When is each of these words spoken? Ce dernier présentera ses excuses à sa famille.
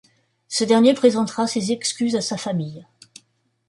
Ce 0.47 0.63
dernier 0.63 0.95
présentera 0.95 1.45
ses 1.45 1.71
excuses 1.71 2.15
à 2.15 2.21
sa 2.21 2.35
famille. 2.35 2.87